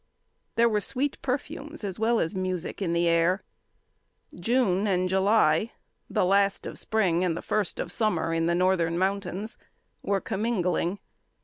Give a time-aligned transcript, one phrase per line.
[0.55, 3.43] There were sweet perfumes as well as music in the air.
[4.33, 5.73] June and July
[6.09, 9.57] the last of spring and the first of summer in the northern mountains
[10.01, 10.97] were commingling.